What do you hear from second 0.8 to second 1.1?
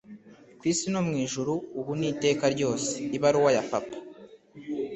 no